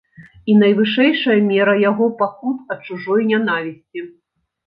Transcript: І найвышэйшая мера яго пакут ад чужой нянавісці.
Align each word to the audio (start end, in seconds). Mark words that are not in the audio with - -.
І 0.51 0.53
найвышэйшая 0.61 1.35
мера 1.49 1.75
яго 1.89 2.07
пакут 2.21 2.57
ад 2.77 2.89
чужой 2.89 3.21
нянавісці. 3.35 3.99